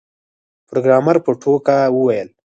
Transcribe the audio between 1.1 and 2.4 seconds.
په ټوکه وویل